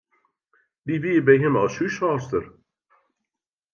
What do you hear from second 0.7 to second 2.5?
Dy wie by him as húshâldster.